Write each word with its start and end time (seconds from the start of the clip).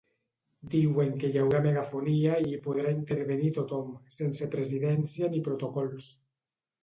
Diuen 0.69 1.11
que 1.23 1.27
hi 1.33 1.35
haurà 1.41 1.59
megafonia 1.65 2.37
i 2.45 2.55
hi 2.55 2.61
podrà 2.63 2.93
intervenir 2.99 3.51
tothom, 3.59 3.93
sense 4.15 4.49
presidència 4.57 5.29
ni 5.35 5.43
protocols. 5.49 6.09